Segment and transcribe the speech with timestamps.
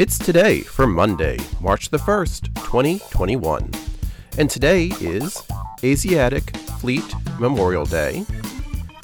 [0.00, 3.70] It's today for Monday, March the 1st, 2021.
[4.38, 5.42] And today is
[5.84, 7.04] Asiatic Fleet
[7.38, 8.24] Memorial Day,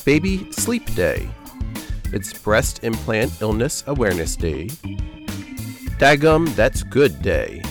[0.07, 1.29] Baby Sleep Day,
[2.15, 4.69] it's Breast Implant Illness Awareness Day,
[5.99, 7.63] Dadgum That's Good Day,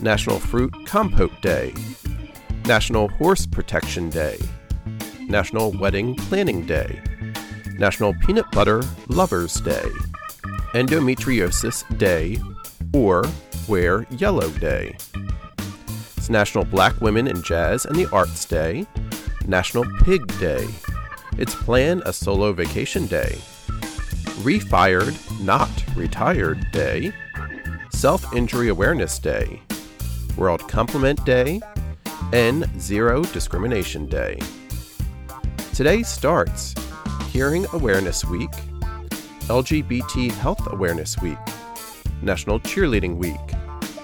[0.00, 1.72] National Fruit Compote Day,
[2.66, 4.38] National Horse Protection Day,
[5.18, 7.00] National Wedding Planning Day,
[7.78, 9.88] National Peanut Butter Lovers Day,
[10.74, 12.36] Endometriosis Day,
[12.92, 13.24] or
[13.68, 14.96] Wear Yellow Day.
[16.16, 18.84] It's National Black Women in Jazz and the Arts Day,
[19.46, 20.66] National Pig Day.
[21.38, 23.38] It's Plan a Solo Vacation Day,
[24.42, 27.12] Refired, Not Retired Day,
[27.90, 29.62] Self Injury Awareness Day,
[30.36, 31.60] World Compliment Day,
[32.32, 34.40] and Zero Discrimination Day.
[35.72, 36.74] Today starts
[37.30, 38.50] Hearing Awareness Week,
[39.48, 41.36] LGBT Health Awareness Week,
[42.22, 43.36] National Cheerleading Week,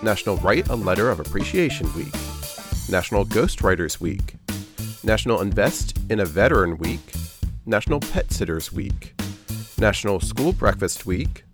[0.02, 2.12] National Write a Letter of Appreciation Week,
[2.90, 4.34] National Ghostwriters Week,
[5.02, 7.00] National Invest in a Veteran Week,
[7.64, 9.14] National Pet Sitters Week,
[9.78, 11.44] National School Breakfast Week,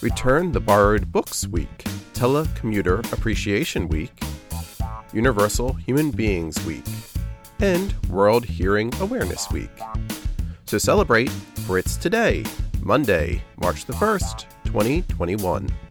[0.00, 4.18] Return the Borrowed Books Week, Telecommuter Appreciation Week,
[5.12, 6.86] Universal Human Beings Week,
[7.60, 9.68] and World Hearing Awareness Week.
[10.64, 11.30] So celebrate,
[11.66, 12.42] for it's today,
[12.86, 15.85] Monday, March the 1st, 2021.